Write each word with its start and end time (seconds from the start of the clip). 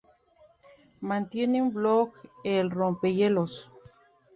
Mantiene 1.01 1.61
un 1.61 1.71
blog, 1.71 2.09
"El 2.43 2.71
rompehielos". 2.71 3.69